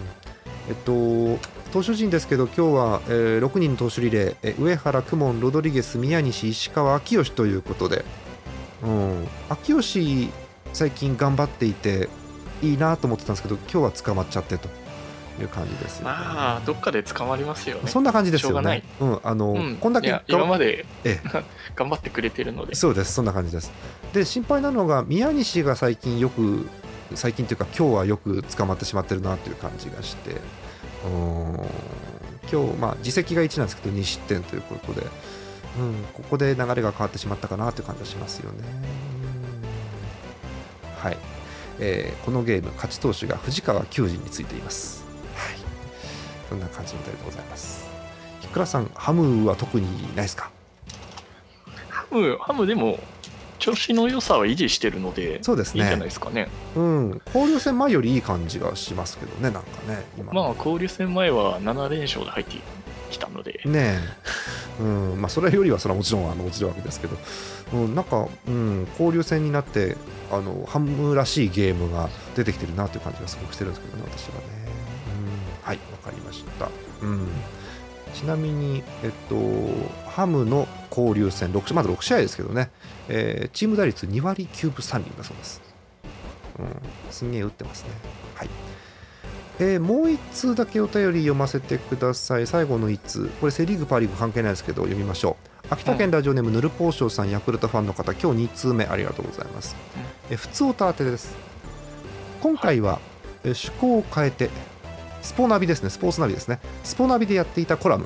[0.69, 1.39] えっと
[1.73, 8.05] 投手陣ですけど今日は、えー6人の投手リレー、え上原、公文、ロドリゲス、宮西、石川、秋吉ということで、
[8.83, 10.31] うん、秋吉、
[10.73, 12.09] 最近頑張っていて
[12.63, 14.84] いいなと思ってたんですけど今日は捕まっちゃってと。
[15.43, 16.15] いう感じですよね。
[16.15, 18.85] まあどっかで捕まりますよねそんな感じですよしょうがないね。
[19.01, 21.45] うん、あの、うんこんだけ今までええ
[21.75, 23.73] 頑張ってくれてるのでそうです、そんな感じです。
[24.13, 26.69] で、心配なのが、宮西が最近よく、
[27.15, 31.67] 最近というか、今日はよく捕まってしまってるなという感じがして、うーん
[32.53, 35.07] 今日、まあ、自責が1なんですけど、2失点ということで、
[35.79, 38.59] うん、ここで流れが変わってしまったかなという感じがしますよね。
[38.99, 39.15] うん
[41.05, 41.19] はい、
[41.81, 45.04] えーこのゲーム、勝ち投手が藤川球児についています。
[46.45, 47.89] はい、そんな感じみたいでございます。
[48.41, 50.51] ひくらさん、ハムは特にないですか？
[51.89, 52.99] ハムハムでも
[53.59, 55.81] 調子の良さは維持してるのでそうですね。
[55.81, 56.49] いいんじゃないですかね。
[56.77, 62.57] うん、交流戦前よりいい感じがしますけどね、なんかね、今まあ交流戦前は7連勝で入って
[63.11, 63.61] きたので。
[63.65, 63.99] ね
[64.81, 65.21] え、うん。
[65.21, 67.17] まあ、それよりはそれはもちろんあの落ちるわけですけど、
[67.73, 69.97] うん、なんか、うん、交流戦になって
[70.31, 74.64] あの、ハムらしいゲームが出てきてるなという感じがすごくしてるんですけどね、私はね。
[75.65, 76.69] うん、はい、わかりました。
[77.03, 77.29] うん
[78.15, 79.37] ちなみに、えっと、
[80.09, 82.71] ハムの交流戦、6まだ6試合ですけどね、
[83.09, 85.61] えーチーム打率2割9分3厘だそうです。
[86.61, 86.67] うん、
[87.11, 87.89] すんげえ打ってますね。
[88.37, 88.51] はい。
[89.59, 92.47] えーもう1通だけお便り読ませてください。
[92.47, 93.31] 最後の1通。
[93.41, 95.67] これセ・リーグ、パ・リーグ関係ないですけど、読みましょう。
[95.71, 99.75] 秋田県ラジオネーム、ぬるぽうしょうさん、ヤクルトファンの方、今日2通目ありがとうございます。
[100.31, 101.35] えー普通おた当てです。
[102.41, 103.01] 今回は、
[103.43, 104.51] えー趣向を変えて、
[105.25, 106.61] スポナビですね、スポーツナビですね。
[106.85, 108.05] スポナビでやっていたコラム、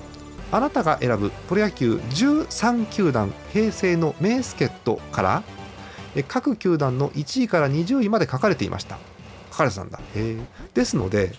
[0.53, 5.43] あなたが選ぶプロ野球13球団平成の名助っ人から、
[6.29, 8.99] 各球団の1位から20位まで書かれていました。
[9.51, 9.99] 書かれてたんだ。
[10.15, 10.37] へ
[10.73, 11.33] ですので、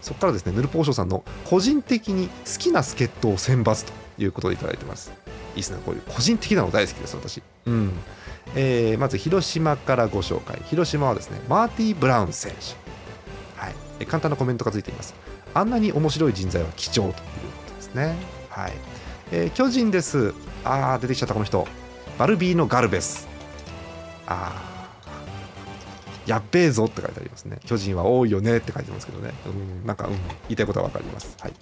[0.00, 5.12] そこからですね、ヌルポーショーさんの個人的に好きな助っ人を選抜ということでいただいてます。
[5.56, 7.42] いいですね、こういう個人的なの大好きです、私。
[7.66, 7.90] うん。
[8.54, 10.62] えーまず、広島からご紹介。
[10.66, 12.85] 広島はですね、マーティー・ブラウン選手。
[14.00, 15.14] え簡単なコメントがついています。
[15.54, 17.16] あんなに面白い人材は貴重というこ
[17.68, 18.16] とですね。
[18.50, 18.72] はい。
[19.32, 20.34] えー巨人です。
[20.64, 21.66] あー、出てきちゃった、この人。
[22.18, 23.26] バルビーノ・ガルベス。
[24.26, 24.72] あ。
[26.26, 27.58] やっべえぞって書いてありますね。
[27.64, 29.32] 巨人は多いよねって書いてますけどね。
[29.46, 31.36] うん、なんか、うん、言いたいことは分かります。
[31.40, 31.52] はい。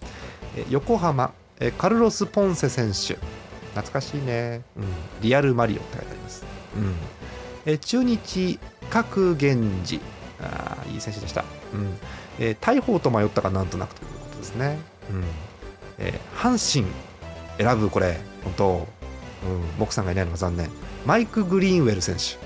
[0.56, 3.18] えー横浜、えーカルロス・ポンセ選手。
[3.74, 4.62] 懐かしいね。
[4.76, 4.84] うん。
[5.20, 6.44] リアル・マリオって書いてあります。
[6.76, 6.94] うん。
[7.66, 8.58] えー中日、
[8.90, 10.00] 角源氏。
[10.44, 11.44] あーいい選手でした。
[11.72, 11.98] うん。
[12.38, 14.78] えー大砲と迷ったかなんとなくということですね。
[15.10, 15.24] うん。
[15.98, 16.90] えー阪神、
[17.58, 18.88] 選ぶこれ、本当、
[19.46, 20.70] うん、モクさんがいないのが残念。
[21.06, 22.36] マイク・グリーンウェル選手。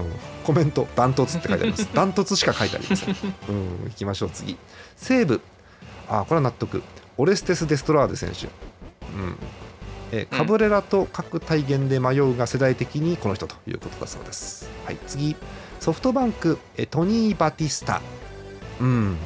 [0.00, 0.10] うん、
[0.44, 1.88] コメント、ダントツって書いてあります。
[1.94, 3.14] ダントツしか書いてありません。
[3.48, 4.56] うん、行きましょう、次。
[4.96, 5.40] 西武、
[6.08, 6.82] あーこれは納得。
[7.16, 8.46] オレステス・デストラーデ選手。
[8.46, 9.36] うん
[10.12, 14.68] えーカブレラと各体現で迷うが世代的にこの人ということだそうです。
[14.84, 15.34] はい、次、
[15.84, 16.58] ソフトバンク、
[16.90, 18.00] トニー・バティスタ。
[18.80, 19.18] うん。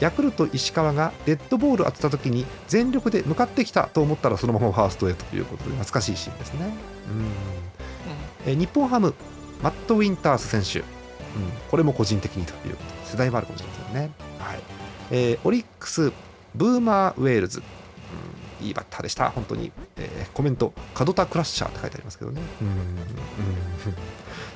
[0.00, 6.74] ヤクルト石川がデッドボール当てた時に全力で向かってきたと思ったらそのままファーストへということで懐かしいシーンですね。
[8.44, 8.52] うん。
[8.52, 9.14] え日本ハム
[9.62, 10.84] マット・ウィンタース選手、うん、
[11.70, 14.10] これも個人的にということ世代もあるかもしれませんね。
[14.40, 14.60] はい。
[15.12, 16.12] えーオリックス
[16.56, 17.62] ブーマー・ウェールズ、
[18.60, 19.30] うん、いいバッターでした。
[19.30, 22.42] 本当に、えーコメント門田クラッシャーって書いてありますけどね。
[22.60, 22.66] うん。
[22.66, 22.74] うん。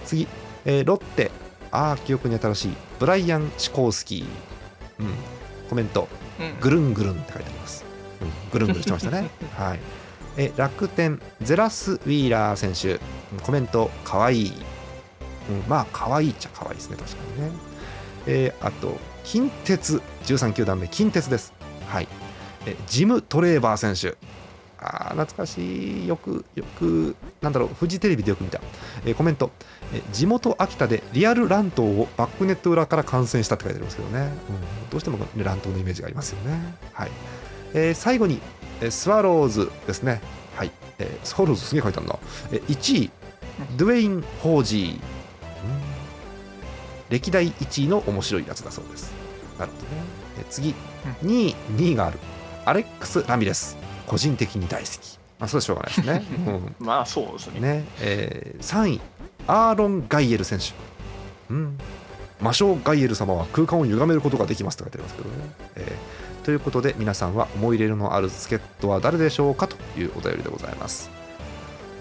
[0.04, 0.26] 次、
[0.66, 1.30] えーロッテ
[1.70, 4.24] ああ記憶に新しいブライアン・シコースキー、
[5.00, 5.14] うん、
[5.68, 6.08] コメント
[6.40, 7.84] うんぐるんぐるんって書いてあります。
[8.20, 9.30] うん、ぐるんぐるんしてましたね。
[9.56, 9.80] はい。
[10.36, 13.00] え楽天ゼラス・ウィーラー選手
[13.32, 14.52] うんコメントかわいい。
[15.48, 17.50] うん、まあ可愛いっちゃ可愛いですね確かにね。
[18.26, 21.52] えーあと近鉄13球団目近鉄です。
[21.88, 22.08] はい。
[22.66, 24.16] えジム・トレーバー選手。
[24.78, 26.06] あー懐かしい。
[26.06, 28.60] よくよくなんだろうフジテレビでよく見た、
[29.04, 29.50] えーコメント、
[29.92, 36.76] え地元秋田でリアル乱闘をバックネット裏から観戦したって書いてありますけどね、うん、どうしても、ね、乱闘のイメージがありますよね。
[36.92, 37.10] はい、
[37.74, 38.40] えー最後に、
[38.80, 40.20] えースワローズですね。
[40.54, 42.18] はい、えースワローズすげえ書いてあるな、
[42.52, 43.10] えー1位
[43.76, 45.00] ドゥエイン・ホージー。
[47.08, 49.12] 歴代1位の面白いやつだそうです。
[49.58, 49.88] なるほどね。
[50.40, 50.74] え次。
[51.22, 52.18] 2位2位がある。
[52.64, 55.18] アレックス・ラミレス個人的に大好き。
[55.38, 56.24] まあそうでしょうがないですね、
[56.80, 56.86] うん。
[56.86, 57.60] まあそうですね。
[57.60, 57.84] ね。
[58.00, 59.00] えー3位
[59.48, 60.72] アーロン・ガイエル選手。
[61.50, 61.78] うん。
[62.40, 65.34] 魔性ガイエル様は空間を歪めることができますと書いてありますけどね、
[65.76, 71.10] えーということで皆さんは思い入れのある助っ人は誰でしょうかというお便りでございます。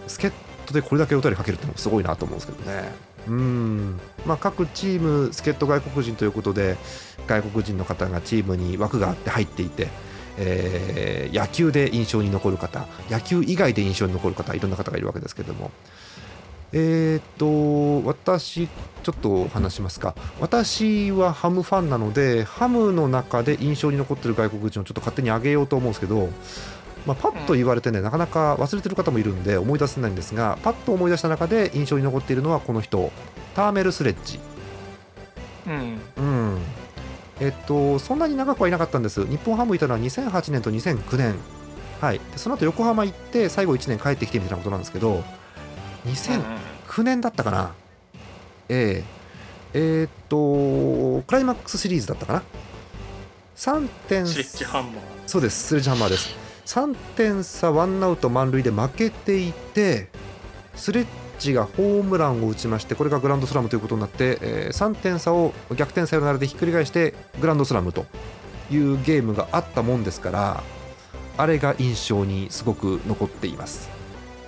[0.07, 0.31] 助っ
[0.65, 2.91] 人でこれだけお便りかけるってのもすごいなと思うんですけどね。
[3.27, 3.99] うん。
[4.23, 6.77] まあ各チーム助っ人外国人ということで
[7.25, 9.87] 外国人の方がチームに枠があって入っていて
[10.37, 15.71] えー野球で印象に残る方野球以外で印象に残る方いろんな方がいるわけですけども。
[16.77, 20.15] えーっと私ちょっと話しますか。
[20.41, 26.27] 私はハムファンなのでハムの中で印象に残ってる外国人をちょっと勝手に挙げようと思うんですけど、
[27.05, 33.11] まあ、パッと言われてね、なかなか忘れてる方もいるんで思い出せないんですがパッと思い出した中で印象に残っているのはこの人
[33.55, 34.39] ターメル・スレッジ。
[35.67, 35.99] うん。
[36.17, 36.57] うん
[37.39, 41.35] えっと、そんなに長くはいなかったんです、日本ハムいたのは2008年と2009年、
[42.01, 45.23] はい、でその後横浜行って、最後1年帰ってきてみたいなことなんですけど、
[46.05, 47.73] 2009年だったかな、
[48.69, 49.15] ええ。
[49.77, 52.43] えーっと、クライマックスシリーズだったかな、
[53.57, 55.03] 3点スレッジハンマー。
[55.27, 56.35] そうです、スレッジハンマーです。
[56.65, 60.07] 3点差、ワンアウト満塁で負けていて、
[60.75, 61.05] スレッ
[61.39, 68.05] ジがホームランを打ちまして、これがグランドスラムということになって、えー3点差を逆転サヨナラでひっくり返して、グランドスラムと
[68.71, 70.63] いうゲームがあったもんですから、
[71.37, 73.89] あれが印象にすごく残っています。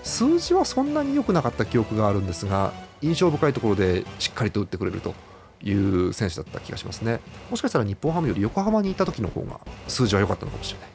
[0.04, 2.72] 数字はそんなに良くなかった記憶があるんですが、
[3.02, 5.14] 印象深いところでしっかりと打ってくれると
[5.62, 7.20] いう選手だった気がしますね。
[7.50, 10.90] もしかしたら日本ハムより横浜にいた時の方が数字は良かったのかもしれない。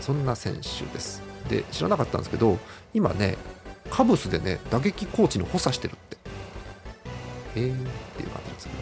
[0.00, 1.22] そんな選手です。
[1.48, 2.58] で、知らなかったんですけど、
[2.92, 3.36] 今ね、
[3.90, 6.16] カブスでね、打撃コーチの補佐してるって。
[7.56, 7.76] へーっ
[8.16, 8.72] ていう感じですね。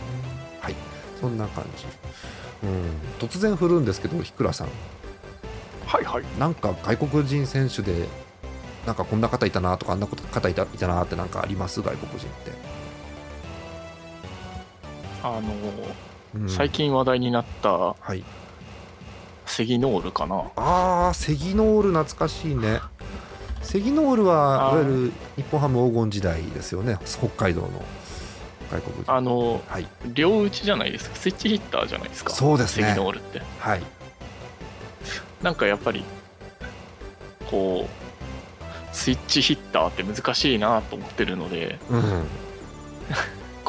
[0.60, 0.74] はい、
[1.20, 1.84] そんな感じ。
[2.66, 4.68] うん、突然振るんですけど、ひくらさん、
[5.86, 8.08] はいはいなんか外国人選手で、
[8.86, 12.52] なんかこんな方いたなとか、あんな方いたいたなってなんかあります、外国人って。
[15.22, 15.40] あの
[16.34, 18.24] うん最近話題になったはい、
[19.46, 22.80] セギノールかなあー、セギノール懐かしいね。
[23.64, 27.68] セギノールはいわゆる日本ハム黄金時代ですよね、北海道の。
[28.70, 29.12] 外国人。
[29.12, 31.16] あのはい、両打ちじゃないですか。
[31.16, 32.32] スイッチヒッターじゃないですか。
[32.32, 32.86] そうですね。
[32.86, 33.42] セギノールって。
[33.58, 33.82] はい、
[35.42, 36.04] なんかやっぱり
[37.50, 41.78] こうスイッチヒッターって難しいなと思ってるので。
[41.90, 42.02] うん、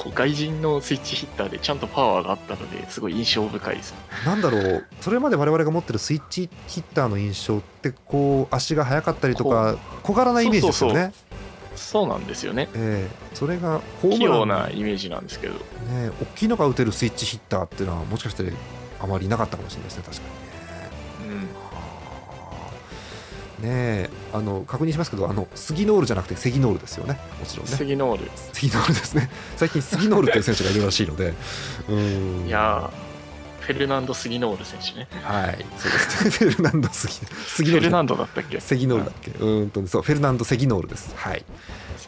[0.06, 3.96] こう外人のスイッチヒッターでちゃんとパワーがあったのですごい印象深いです。
[4.24, 11.12] なんだろう、それまで我々が持ってるスイッチヒッターの印象って、こう足が速かったりとか、小柄なイメージですよね。
[11.76, 12.70] そうなんですよね。
[12.76, 13.36] ええ。
[13.36, 15.56] それがホー器ムラン、用なイメージなんですけど。
[15.56, 18.44] ね、大きいのが打てるスイッチヒッターっていうのは、もしかして
[19.02, 20.45] あまりなかったかもしれないですね、確かに
[23.66, 27.20] ねえあの確認しますけどあの杉ノールじゃなくてセギノールですよね。
[27.40, 27.72] もちろんね。
[27.72, 28.30] セギノール。
[28.54, 29.30] セギノールですね。
[29.58, 31.34] 最近杉ノールっていう選手がいるらしいので。
[31.90, 32.48] うん。
[32.48, 33.16] いやー
[33.66, 35.08] フェルナンド・スギノール選手ね。
[35.24, 35.66] はい。
[35.80, 36.30] そうですね。
[36.38, 37.14] フェルナンド杉
[37.48, 37.82] 杉ノール。
[37.82, 38.60] フェルナンドだったっけ？
[38.60, 39.32] セギノールだっけ？
[39.32, 41.12] うーんとそうフェルナンド・セギノールです。
[41.16, 41.44] はい。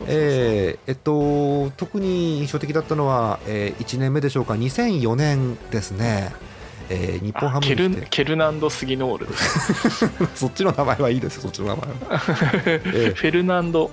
[0.05, 6.31] えーえっと特に印象的だったのは、え1年目でしょうか？2004年ですね、
[6.89, 9.27] えー日本ハあケルケルナンド・スギノール。
[10.35, 12.21] そっちの名前はいいですよそっちの名前は。
[12.93, 13.91] えフェルナンド・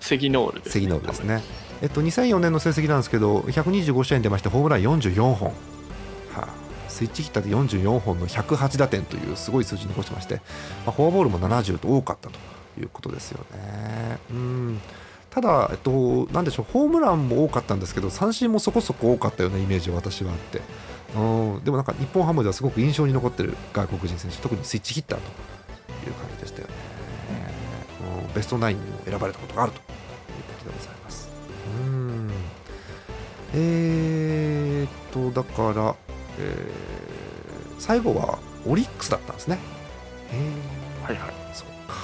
[0.00, 1.42] セギノールです、セギノールですね。
[1.82, 5.54] えっと、2004年の成績なんですけど、125試合に出まして、ホームラン44本、は
[6.36, 6.48] あ、
[6.88, 10.40] スイッチヒッターで44本の108打点というすごい数字残してまして、ま
[10.86, 12.38] あ、フォアボールも70と多かったと
[12.80, 14.18] いうことですよね。
[14.30, 14.80] うん。
[15.30, 20.62] ただ、えっと、なんでしょう、ホームランも多かったんですけど、三振もそこそこ多かったようなイメージが私はあって、
[21.14, 25.24] うん、でもなんか日本ハムではすごく印象に残ってる外国人選手、特にスイッチヒッターと
[26.08, 26.74] いう感じでしたよね。
[28.28, 31.30] うんベストナインにも選ばれたことがあるということでございます。
[31.86, 32.30] うん
[33.54, 35.94] えー、っと、だから、
[36.38, 36.96] えー
[37.78, 39.58] 最後はオリックスだったんですね。
[40.32, 41.94] えーはいはいそうか。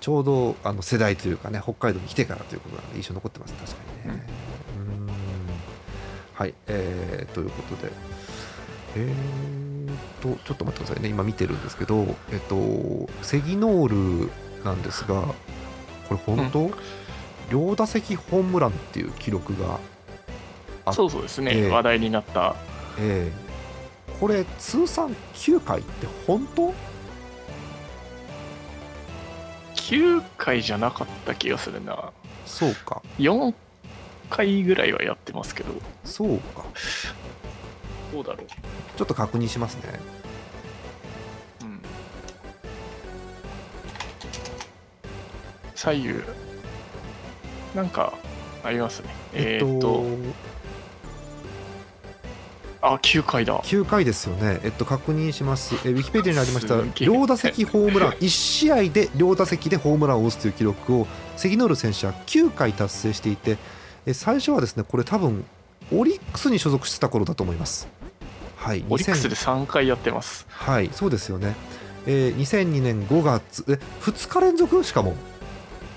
[0.00, 4.24] ちょうどあの世代というかね、北海道に来てからということなんで、印象残ってます、確かにね。
[4.30, 4.57] うん
[6.38, 7.92] はい、えー、ということで、
[8.94, 14.30] えーと、ちょっと待ってくださいね、今見てるんですけど、えっと、セギノール
[14.64, 15.22] なんですが、
[16.08, 16.70] これ、本当、
[17.50, 19.80] 両打席ホームランっていう記録が
[20.84, 21.70] あそうそうですね、ええ。
[21.70, 22.54] 話題になった。
[23.00, 24.18] ええ。
[24.20, 26.72] これ通算9回って本当
[29.74, 32.12] ？9回じゃなかった気がするな。
[32.46, 33.02] そうか。
[33.18, 33.52] 4
[34.30, 35.72] 回ぐらいはやってますけど。
[36.04, 36.64] そうか。
[38.12, 38.46] どうだろう。
[38.46, 40.00] ちょっと確認しますね。
[41.62, 41.80] うん。
[45.74, 46.14] 左右。
[47.74, 48.14] なんか
[48.64, 49.10] ありますね。
[49.34, 50.04] えーっと,、
[52.80, 53.58] あ9回だ。
[53.60, 63.56] 9回ですよね、えっと、確認します、えウィキペディアにありました両打席ホームラン、1試合で両打席でホームランを打つという記録を関ノール選手は9回達成していて、え
[64.12, 65.44] 最初はですねこれ、多分
[65.92, 67.88] オリックスに所属してた頃だと思います。
[68.56, 71.54] はい、2000オリックスで3回やってますはい、そうですよね、
[72.06, 75.14] えー2002年5月、え2日連続しかも、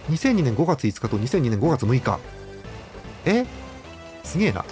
[0.10, 2.20] 2002年5月5日と2002年5月6日、
[3.26, 3.46] え
[4.24, 4.64] すげえな。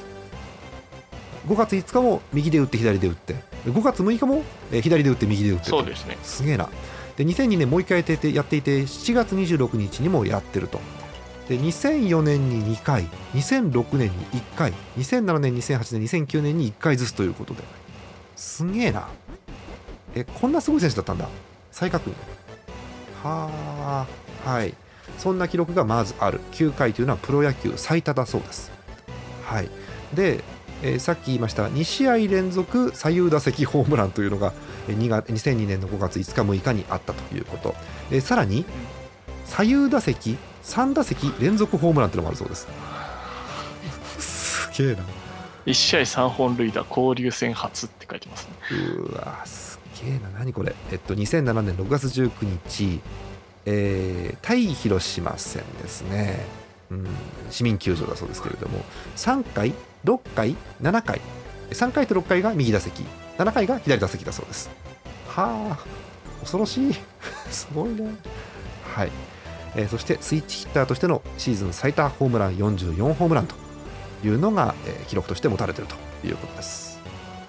[1.47, 6.69] 5月5日も右で打って左で打って、5月6日もえー左で打って右で打ってとそうですねすげえな。
[7.17, 10.79] で、2002年もう一回やっていてやっていて、7月26日にもやってると。
[11.49, 17.63] で、2004年に2回、2006年に1回、2007年、2008年、2009年に1回ずつということで、
[18.35, 19.07] すげえな。
[20.15, 21.27] え、こんなすごい選手だったんだ。
[21.71, 22.13] 再確認。
[23.23, 23.49] は
[24.45, 24.75] あ、はい。
[25.17, 26.39] そんな記録がまずある。
[26.51, 28.71] 9回というのはプロ野球最多だそうです。
[29.43, 29.69] はい。
[30.13, 30.43] で、
[30.81, 34.53] えーさっき言いました2試合連続左右打席ホームランというのが
[34.87, 37.75] えー2月2002年の5月5日6日にあったということ、
[38.11, 38.63] えーさらに
[39.45, 42.67] 左右打席3打席連続ホームランというのもあるそうです。
[44.19, 45.03] すげえな。
[45.65, 48.53] 1試合3本塁打交流戦初って書いてますね。
[48.97, 50.29] うわすげえな。
[50.37, 50.75] 何これ。
[50.91, 52.99] えっと2007年6月19日
[53.65, 56.39] えー対広島戦ですね、
[56.89, 57.07] うん、
[57.51, 58.79] 市民球場だそうですけれども。
[59.15, 59.73] 3回
[60.05, 61.21] 6回7回。
[61.71, 63.03] 3回と6回が右打席。
[63.37, 64.69] 7回が左打席だそうです。
[65.27, 65.99] はあ
[66.41, 66.95] 恐ろしい。
[67.51, 68.15] すごいね。
[68.95, 69.11] はい、
[69.75, 73.55] えーそしてスイッチヒッターとしてのシーズン最多ホームラン44ホームランと
[74.23, 75.89] いうのが、えー記録として持たれている
[76.21, 76.99] ということです。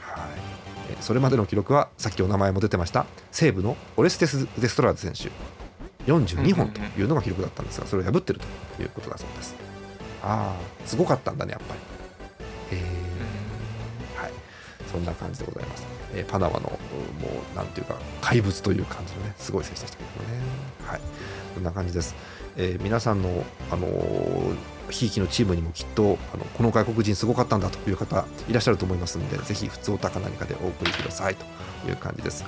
[0.01, 0.25] はい。
[0.91, 5.31] えーそれまでの記録はさっきお名前も出てました西武のオレステス・デストラーズ選手。
[6.11, 8.41] 42本というのが記録だったんですがそれを破ってる
[8.77, 9.55] ということだそうです。
[10.23, 11.81] ああすごかったんだねやっぱり。
[12.73, 13.00] えはい
[14.91, 16.79] そんな感じでございます、えーパナマのも
[17.55, 20.45] うなんていうか怪物という感じのねすごい選手でしたけどもね。
[20.87, 21.01] はい。
[21.55, 22.15] こんな感じです、
[22.57, 24.57] えー皆さんのあのー
[24.91, 32.45] ひいきのチームにもきっとあのこの外国人すごかったんだという方いらっしゃると思いますのでぜひ普通おたか何かでお送りくださいという感じです、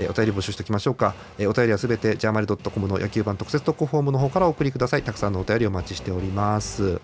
[0.00, 5.02] えーお便り募集しておきましょうか、えーお便りはすべてジャーマリドットコムの野球版特設特攻フォームの方からお送りください。
[5.02, 6.98] たくさんのお便りお待ちしております。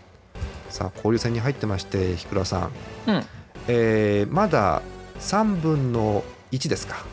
[0.70, 2.70] さあ交流戦に入ってまして日倉さ
[3.06, 3.24] ん、うん。
[3.68, 4.82] えーまだ
[5.20, 7.04] 3分の1ですか。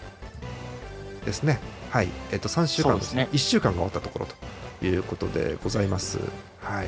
[1.25, 1.59] ですね。
[1.89, 2.09] はい。
[2.31, 3.27] えっ、と3週間ですね。
[3.33, 4.27] 1週間が終わったところ
[4.79, 6.19] ということでございます。
[6.61, 6.87] はい。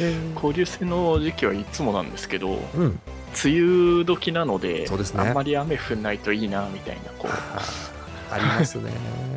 [0.00, 3.00] えー交流戦の時期はいつもなんですけどうん。
[3.44, 4.88] 梅雨時なのでね。
[5.16, 7.30] あんまり雨降んないといいなみたいなこう。
[8.32, 8.90] ありますね。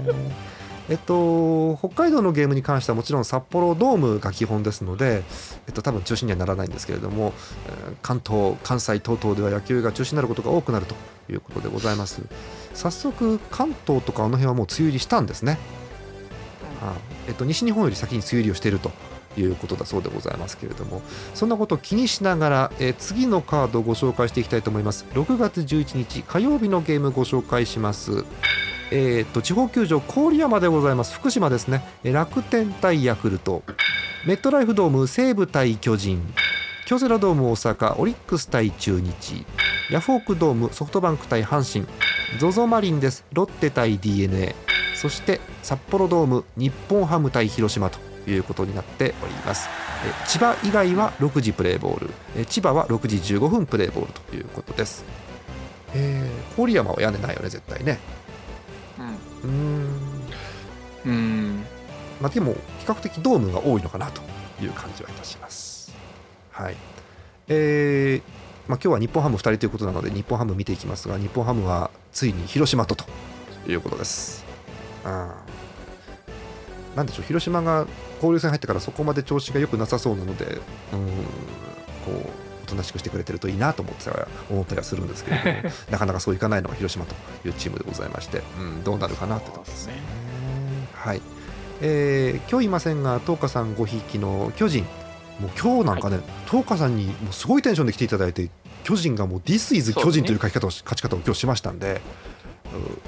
[0.89, 5.23] えっと、北海道のゲームに関してはもちろん札幌ドームが基本ですので、
[5.67, 7.33] えっと、多分中止にはならないんですけれども、
[7.67, 10.95] えー関東、関西等々では野球が中止になることが多くなると
[11.31, 12.21] いうことでございます。
[12.73, 15.57] 早速、関東とかあの辺はもう梅雨入りしたんですね。
[16.81, 16.95] はい
[17.29, 18.91] えっと、西日本より先に梅雨入りをしていると
[19.37, 21.01] いうことだそうでございますけれども
[21.33, 28.25] そんなことを気にしながら、えー次のカードをご紹介していきたいと思います6月11日火曜日のゲームご紹介します
[28.91, 31.13] えー、と地方球場郡山でございます。
[31.15, 31.83] 福島ですね。
[32.03, 33.63] 楽天対ヤクルト。
[34.25, 36.21] メットライフドーム西武対巨人。
[36.85, 37.99] 京セラドーム大阪。
[37.99, 39.45] オリックス対中日。
[39.89, 41.85] ヤフオクドームソフトバンク対阪神。
[42.39, 43.25] ZOZO マリンです。
[43.33, 44.55] ロッテ対 d n a
[44.95, 49.67] そして札幌ドーム日本ハム対広島ということになっております。
[50.27, 52.45] 千葉以外は6時プレーボール。
[52.45, 55.03] 千葉は6時15分プレーボールということです。
[55.95, 57.99] えー、郡山は屋根ないよね絶対ね。
[59.43, 59.53] うーん。
[61.05, 61.65] うんうん
[62.21, 64.21] まあでも比較的ドームが多いのかなと
[64.63, 65.93] いう感じはいたします。
[66.51, 66.75] はい。
[67.49, 73.05] えーまあ、今日は日本ハム2人ということなので日本ハム見ていきますが日本ハムはついに広島とと
[73.67, 74.45] いうことです。
[75.03, 75.31] うん
[76.95, 80.59] なんでしょう広島が交流戦入ってからそこまで調子が良くなさそうなのでうん
[82.05, 82.42] こう
[82.73, 84.09] となしくしてくれてるといいなと思って
[84.49, 87.15] 思ったりはするんですけれどもなかなかそういかないのが広島と
[87.47, 89.93] いうチームでございまして、うん、どうなるかなってところですね。
[90.93, 91.21] はい
[91.81, 94.85] えー今日いませんが東花さんごひいきの巨人
[95.39, 98.49] もう今日なんかね、東花さんにもうすごいテンションで来ていただいて
[98.83, 102.01] 巨人がもう「This is 巨人」という書き方をし勝ち方を今日しましたんで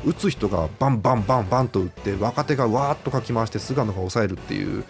[0.06, 4.84] う打つ人がバンバンバンバンと打って若手がわーっとかき回して菅野が抑えるっていう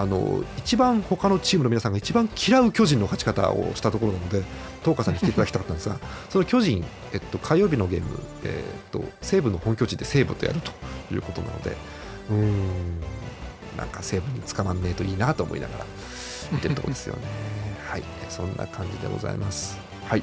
[0.00, 4.42] あの一番他のチームの皆さんが一番嫌う巨人の勝ち方をしたところなので
[4.82, 5.98] 東花さんに来ていただきたかったんですが
[6.30, 6.82] その巨人、
[7.12, 10.72] えっと、火曜日のゲーム、えっと、西武の本拠地で西武とやると
[11.12, 11.76] いうことなので
[12.30, 12.60] うーん
[13.76, 15.86] なんか西武に捕まんねえといいなと思いながら
[16.50, 17.22] 見てるところですよね。
[17.86, 19.78] はい、そんな感じでございます。
[20.06, 20.22] はい。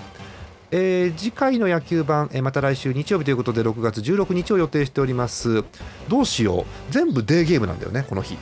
[0.71, 5.63] えー次回の野球版、えーまた来週日曜日ということで6月16日を予定しております
[6.09, 8.37] どうしよう全部デーゲームなんだよねこの日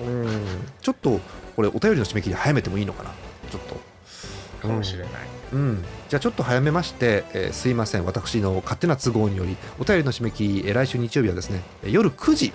[0.00, 0.30] うん。
[0.80, 1.20] ちょっと
[1.56, 3.10] これお便りの締め切り早めてもいいのかな？
[3.50, 3.90] ちょっと。
[4.60, 5.08] かもしれない、
[5.54, 8.04] うん、じゃあちょっと早めまして、えーすいません。
[8.04, 12.52] 私の勝手な都合によりお便りの締め切り、えー来週日曜日はですねえー夜9時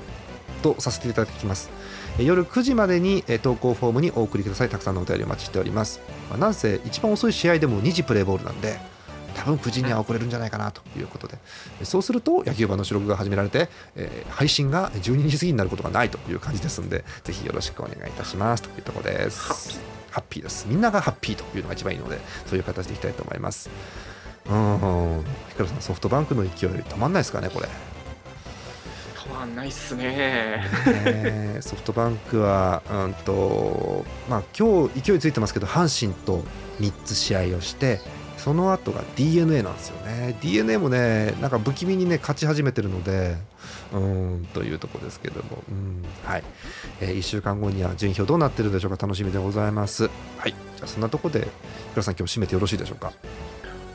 [0.62, 1.72] とさせていただきます。
[2.20, 4.70] えー夜9時までにえー投稿フォームにお送りください。
[4.70, 8.78] たくさんのお便りお待ちしております、まあなんせ一番遅い試合でも2時プレーボールなんで
[9.36, 11.38] 多分9時には遅れるんじゃないかなということで。
[11.80, 19.80] えーそうすると野球盤の収録が始められて、えー配信が12時過ぎになることがないという感じですのでぜひよろしくお願いいたしますというところです。
[20.12, 20.66] ハッピーです。
[20.70, 23.70] みんながハッピーというのが一番いいのでそういう形でいきたいと思います。
[24.50, 25.24] うん。
[25.50, 27.68] ヒカルさんソフトバンクの勢い止まんないですかねこれ。
[29.16, 30.64] 止まんないっすね。
[30.86, 36.44] ねソフトバンクは、うんとまあ、今日勢いついてますけど阪神と
[36.80, 38.00] 3つ試合をして
[38.46, 40.38] その後が d n a なんですよね。
[40.40, 43.38] D n a もねなんか不気味にね勝ち始めてるので
[43.92, 44.00] うー
[44.42, 46.44] んというところですけども、うんはい。
[47.02, 48.98] え1週間後には順位表どうなってるでしょうか？
[49.08, 50.12] 楽しみでございます。
[50.38, 50.52] はい。
[50.76, 53.14] じゃあそんなところでヒカルさん今日締めてよろしいでしょうか？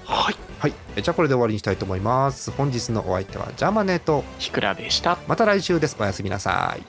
[0.05, 0.37] はい。
[0.59, 0.73] はい。
[0.97, 2.51] えじゃあこれで終わりにしたいと思います。
[2.51, 5.17] 本日のお相手はジャーマネーとひくらでした。
[5.29, 5.97] また来週です。
[5.97, 6.83] おやすみなさい